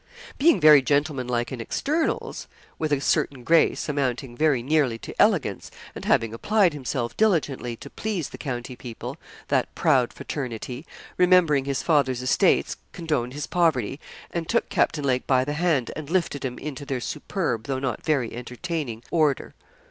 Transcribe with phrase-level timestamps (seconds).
[0.39, 2.47] Being very gentlemanlike in externals,
[2.79, 7.87] with a certain grace, amounting very nearly to elegance, and having applied himself diligently to
[7.87, 9.17] please the county people,
[9.49, 10.87] that proud fraternity,
[11.19, 13.99] remembering his father's estates, condoned his poverty,
[14.31, 18.03] and took Captain Lake by the hand, and lifted him into their superb, though not
[18.03, 19.53] very entertaining order.